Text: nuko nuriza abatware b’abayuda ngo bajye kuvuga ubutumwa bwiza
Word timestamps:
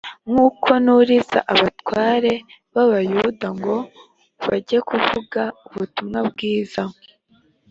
nuko 0.31 0.69
nuriza 0.83 1.39
abatware 1.53 2.31
b’abayuda 2.73 3.47
ngo 3.57 3.75
bajye 4.47 4.77
kuvuga 4.89 5.41
ubutumwa 5.69 6.19
bwiza 6.29 6.81